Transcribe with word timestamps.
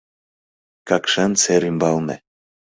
Какшан 0.87 1.31
сер 1.43 1.61
ӱмбалне. 1.69 2.15